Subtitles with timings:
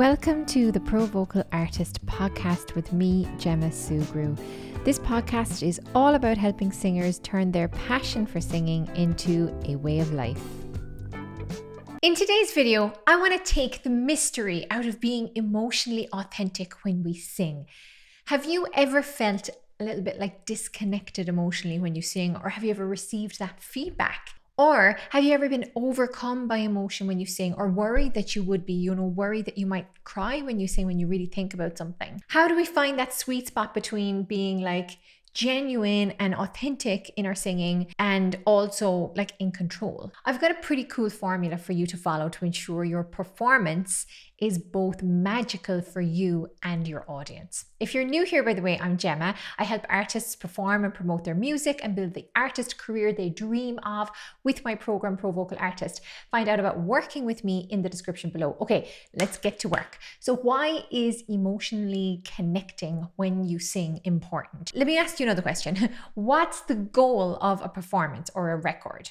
[0.00, 4.34] Welcome to the Pro Vocal Artist podcast with me, Gemma Sugrue.
[4.82, 10.00] This podcast is all about helping singers turn their passion for singing into a way
[10.00, 10.42] of life.
[12.00, 17.02] In today's video, I want to take the mystery out of being emotionally authentic when
[17.02, 17.66] we sing.
[18.28, 22.64] Have you ever felt a little bit like disconnected emotionally when you sing, or have
[22.64, 24.39] you ever received that feedback?
[24.60, 28.42] Or have you ever been overcome by emotion when you sing, or worried that you
[28.42, 31.24] would be, you know, worried that you might cry when you sing when you really
[31.24, 32.20] think about something?
[32.28, 34.98] How do we find that sweet spot between being like,
[35.32, 40.12] genuine and authentic in our singing and also like in control.
[40.24, 44.06] I've got a pretty cool formula for you to follow to ensure your performance
[44.40, 47.66] is both magical for you and your audience.
[47.78, 49.34] If you're new here, by the way, I'm Gemma.
[49.58, 53.78] I help artists perform and promote their music and build the artist career they dream
[53.80, 54.10] of
[54.42, 56.00] with my program, Pro Vocal Artist.
[56.30, 58.56] Find out about working with me in the description below.
[58.62, 59.98] Okay, let's get to work.
[60.20, 64.72] So, why is emotionally connecting when you sing important?
[64.74, 69.10] Let me ask you another question What's the goal of a performance or a record?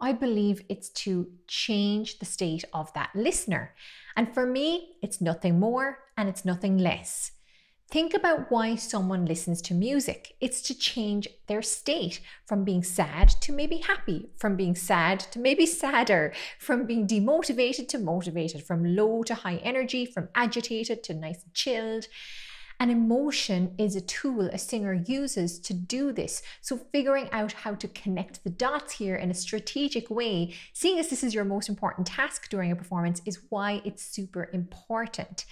[0.00, 3.74] I believe it's to change the state of that listener.
[4.18, 7.30] And for me, it's nothing more and it's nothing less.
[7.88, 10.34] Think about why someone listens to music.
[10.40, 15.38] It's to change their state from being sad to maybe happy, from being sad to
[15.38, 21.14] maybe sadder, from being demotivated to motivated, from low to high energy, from agitated to
[21.14, 22.06] nice and chilled.
[22.80, 26.42] And emotion is a tool a singer uses to do this.
[26.60, 31.08] So, figuring out how to connect the dots here in a strategic way, seeing as
[31.08, 35.44] this is your most important task during a performance, is why it's super important.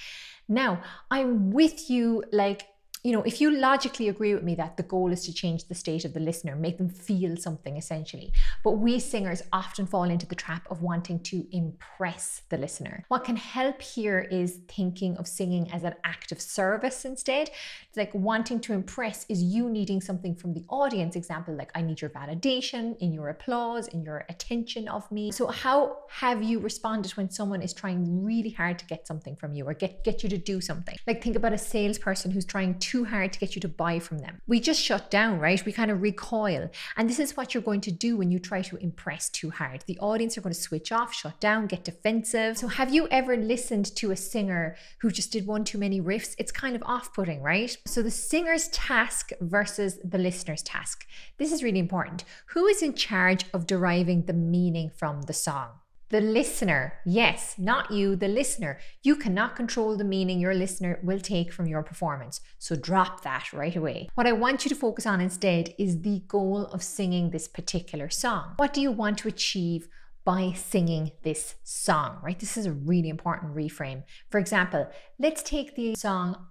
[0.49, 2.63] Now, I'm with you like
[3.07, 5.77] you know, if you logically agree with me that the goal is to change the
[5.77, 8.33] state of the listener, make them feel something essentially,
[8.65, 13.05] but we singers often fall into the trap of wanting to impress the listener.
[13.07, 17.51] What can help here is thinking of singing as an act of service instead.
[17.87, 21.15] It's like wanting to impress is you needing something from the audience.
[21.15, 25.31] Example, like I need your validation, in your applause, in your attention of me.
[25.31, 29.55] So, how have you responded when someone is trying really hard to get something from
[29.55, 30.97] you or get, get you to do something?
[31.07, 33.99] Like, think about a salesperson who's trying to too hard to get you to buy
[33.99, 34.41] from them.
[34.47, 35.63] We just shut down, right?
[35.67, 36.71] We kind of recoil.
[36.97, 39.85] And this is what you're going to do when you try to impress too hard.
[39.87, 42.57] The audience are going to switch off, shut down, get defensive.
[42.57, 46.35] So, have you ever listened to a singer who just did one too many riffs?
[46.39, 47.77] It's kind of off putting, right?
[47.87, 51.07] So, the singer's task versus the listener's task.
[51.37, 52.25] This is really important.
[52.55, 55.69] Who is in charge of deriving the meaning from the song?
[56.09, 58.79] The listener, yes, not you, the listener.
[59.03, 62.41] You cannot control the meaning your listener will take from your performance.
[62.59, 64.09] So drop that right away.
[64.15, 68.09] What I want you to focus on instead is the goal of singing this particular
[68.09, 68.53] song.
[68.57, 69.89] What do you want to achieve?
[70.25, 72.41] by singing this song, right?
[72.41, 74.03] This is a really important reframe.
[74.29, 74.91] For example,
[75.21, 76.49] let's take the song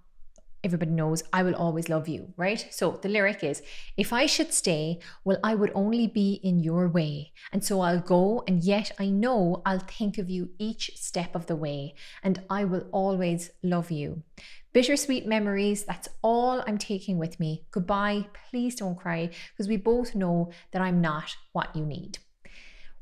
[0.66, 2.66] everybody knows I will always love you, right?
[2.70, 3.62] So the lyric is,
[3.96, 7.32] if I should stay, well, I would only be in your way.
[7.52, 11.46] And so I'll go, and yet I know I'll think of you each step of
[11.46, 11.94] the way,
[12.24, 14.24] and I will always love you.
[14.72, 17.64] Bittersweet memories, that's all I'm taking with me.
[17.70, 22.18] Goodbye, please don't cry, because we both know that I'm not what you need.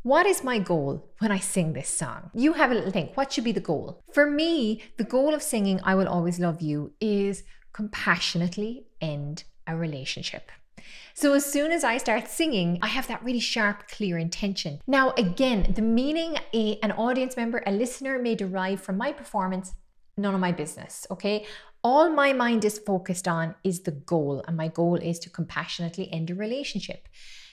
[0.04, 2.30] What is my goal when I sing this song?
[2.34, 3.16] You have a little think.
[3.16, 4.02] What should be the goal?
[4.12, 7.42] For me, the goal of singing I Will Always Love You is
[7.72, 10.52] compassionately end a relationship.
[11.14, 14.78] So as soon as I start singing, I have that really sharp, clear intention.
[14.86, 19.72] Now, again, the meaning a, an audience member, a listener may derive from my performance,
[20.18, 21.46] none of my business, okay?
[21.82, 26.12] All my mind is focused on is the goal, and my goal is to compassionately
[26.12, 27.08] end a relationship.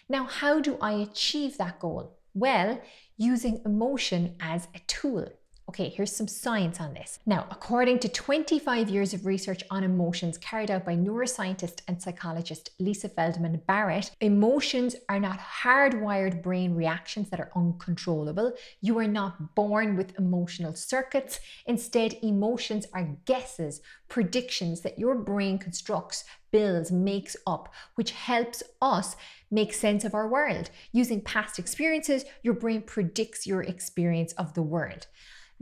[0.10, 2.18] Now, how do I achieve that goal?
[2.34, 2.82] Well,
[3.18, 5.28] using emotion as a tool.
[5.72, 7.20] Okay, here's some science on this.
[7.26, 12.72] Now, according to 25 years of research on emotions carried out by neuroscientist and psychologist
[12.78, 18.52] Lisa Feldman Barrett, emotions are not hardwired brain reactions that are uncontrollable.
[18.82, 21.40] You are not born with emotional circuits.
[21.66, 23.80] Instead, emotions are guesses,
[24.10, 29.16] predictions that your brain constructs, builds, makes up, which helps us
[29.50, 30.70] make sense of our world.
[30.92, 35.08] Using past experiences, your brain predicts your experience of the world.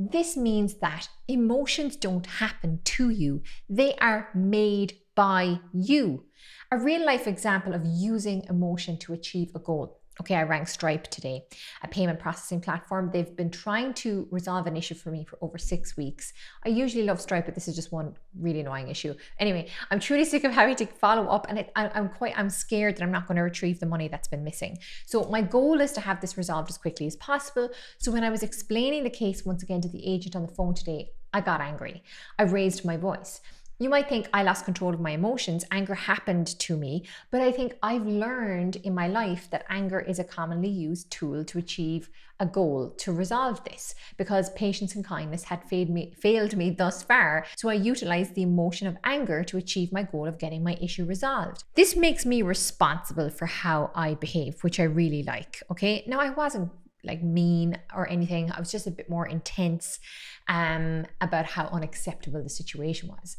[0.01, 6.23] This means that emotions don't happen to you, they are made by you.
[6.71, 9.98] A real life example of using emotion to achieve a goal.
[10.21, 11.45] Okay, I rang Stripe today,
[11.81, 13.09] a payment processing platform.
[13.11, 16.33] They've been trying to resolve an issue for me for over six weeks.
[16.65, 19.13] I usually love Stripe, but this is just one really annoying issue.
[19.39, 22.49] Anyway, I'm truly sick of having to follow up, and it, I, I'm quite I'm
[22.49, 24.77] scared that I'm not going to retrieve the money that's been missing.
[25.05, 27.69] So my goal is to have this resolved as quickly as possible.
[27.97, 30.73] So when I was explaining the case once again to the agent on the phone
[30.73, 32.03] today, I got angry.
[32.37, 33.41] I raised my voice.
[33.81, 35.63] You might think I lost control of my emotions.
[35.71, 40.19] Anger happened to me, but I think I've learned in my life that anger is
[40.19, 42.09] a commonly used tool to achieve
[42.41, 47.03] a goal to resolve this because patience and kindness had failed me, failed me thus
[47.03, 47.45] far.
[47.55, 51.05] So I utilized the emotion of anger to achieve my goal of getting my issue
[51.05, 51.63] resolved.
[51.75, 55.63] This makes me responsible for how I behave, which I really like.
[55.71, 56.03] Okay.
[56.05, 56.69] Now, I wasn't
[57.03, 58.51] like mean or anything.
[58.51, 59.99] I was just a bit more intense
[60.47, 63.37] um, about how unacceptable the situation was.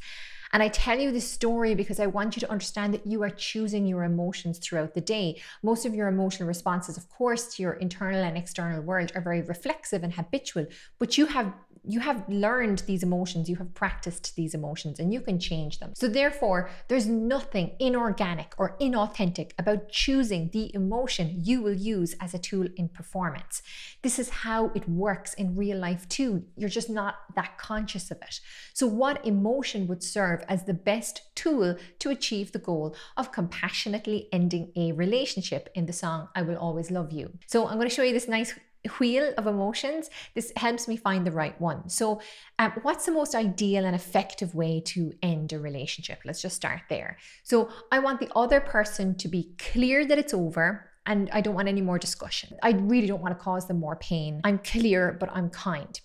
[0.53, 3.31] And I tell you this story because I want you to understand that you are
[3.31, 5.41] choosing your emotions throughout the day.
[5.63, 9.43] Most of your emotional responses, of course, to your internal and external world are very
[9.43, 10.67] reflexive and habitual,
[10.99, 11.55] but you have
[11.85, 15.93] you have learned these emotions, you have practiced these emotions, and you can change them.
[15.95, 22.35] So, therefore, there's nothing inorganic or inauthentic about choosing the emotion you will use as
[22.35, 23.63] a tool in performance.
[24.03, 26.45] This is how it works in real life, too.
[26.57, 28.41] You're just not that conscious of it.
[28.75, 34.29] So, what emotion would serve as the best tool to achieve the goal of compassionately
[34.33, 37.39] ending a relationship in the song I Will Always Love You?
[37.47, 38.55] So, I'm going to show you this nice
[38.99, 41.89] wheel of emotions, this helps me find the right one.
[41.89, 42.21] So,
[42.59, 46.21] um, what's the most ideal and effective way to end a relationship?
[46.25, 47.19] Let's just start there.
[47.43, 50.87] So, I want the other person to be clear that it's over.
[51.07, 52.57] And I don't want any more discussion.
[52.63, 54.41] I really don't want to cause them more pain.
[54.45, 55.99] I'm clear, but I'm kind.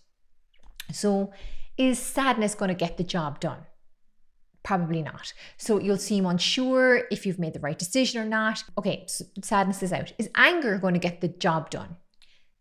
[0.92, 1.32] So,
[1.78, 3.60] is sadness going to get the job done?
[4.66, 5.32] Probably not.
[5.56, 8.64] So you'll seem unsure if you've made the right decision or not.
[8.78, 10.12] Okay, so sadness is out.
[10.18, 11.96] Is anger going to get the job done?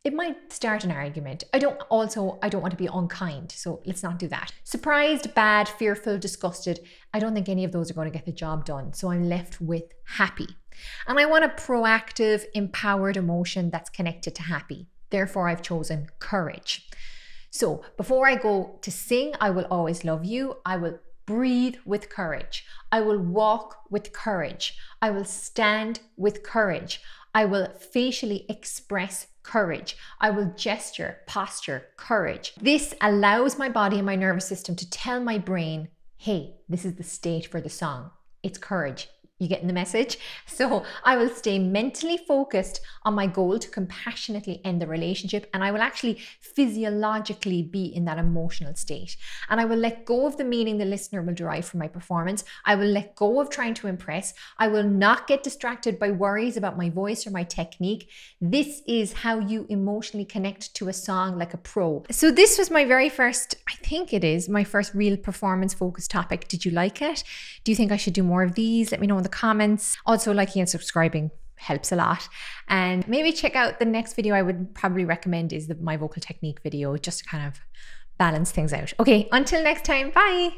[0.04, 1.44] it might start an argument.
[1.54, 4.52] I don't also I don't want to be unkind, so let's not do that.
[4.62, 6.80] Surprised, bad, fearful, disgusted.
[7.14, 8.92] I don't think any of those are going to get the job done.
[8.92, 10.48] So I'm left with happy.
[11.08, 14.88] And I want a proactive, empowered emotion that's connected to happy.
[15.08, 16.86] Therefore I've chosen courage.
[17.50, 20.56] So before I go to sing, I will always love you.
[20.66, 22.64] I will breathe with courage.
[22.92, 24.76] I will walk with courage.
[25.00, 27.00] I will stand with courage.
[27.34, 29.96] I will facially express courage.
[30.20, 32.54] I will gesture, posture, courage.
[32.60, 36.94] This allows my body and my nervous system to tell my brain, hey, this is
[36.94, 38.10] the state for the song.
[38.42, 39.08] It's courage.
[39.40, 40.18] You getting the message?
[40.46, 45.64] So I will stay mentally focused on my goal to compassionately end the relationship, and
[45.64, 49.16] I will actually physiologically be in that emotional state.
[49.48, 52.44] And I will let go of the meaning the listener will derive from my performance.
[52.64, 54.32] I will let go of trying to impress.
[54.58, 58.08] I will not get distracted by worries about my voice or my technique.
[58.40, 62.04] This is how you emotionally connect to a song like a pro.
[62.12, 66.12] So, this was my very first, I think it is, my first real performance focused
[66.12, 66.46] topic.
[66.46, 67.24] Did you like it?
[67.64, 68.92] Do you think I should do more of these?
[68.92, 69.96] Let me know the comments.
[70.06, 72.28] Also, liking and subscribing helps a lot.
[72.68, 76.20] And maybe check out the next video I would probably recommend is the my vocal
[76.20, 77.60] technique video just to kind of
[78.18, 78.92] balance things out.
[79.00, 80.52] Okay, until next time, bye.